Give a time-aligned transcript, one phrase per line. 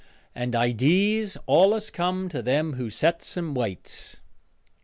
[0.33, 4.19] And idees allus comes to them who sets and waits.